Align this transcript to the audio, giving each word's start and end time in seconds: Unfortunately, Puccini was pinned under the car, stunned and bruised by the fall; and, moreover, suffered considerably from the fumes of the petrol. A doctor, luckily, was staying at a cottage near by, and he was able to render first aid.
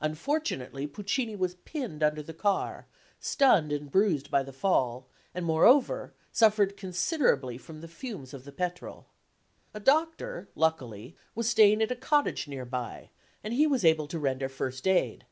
Unfortunately, 0.00 0.86
Puccini 0.86 1.36
was 1.36 1.56
pinned 1.56 2.02
under 2.02 2.22
the 2.22 2.32
car, 2.32 2.86
stunned 3.20 3.70
and 3.72 3.90
bruised 3.90 4.30
by 4.30 4.42
the 4.42 4.50
fall; 4.50 5.06
and, 5.34 5.44
moreover, 5.44 6.14
suffered 6.32 6.78
considerably 6.78 7.58
from 7.58 7.82
the 7.82 7.86
fumes 7.88 8.32
of 8.32 8.44
the 8.46 8.52
petrol. 8.52 9.04
A 9.74 9.80
doctor, 9.80 10.48
luckily, 10.54 11.14
was 11.34 11.46
staying 11.50 11.82
at 11.82 11.92
a 11.92 11.94
cottage 11.94 12.48
near 12.48 12.64
by, 12.64 13.10
and 13.44 13.52
he 13.52 13.66
was 13.66 13.84
able 13.84 14.06
to 14.08 14.18
render 14.18 14.48
first 14.48 14.88
aid. 14.88 15.26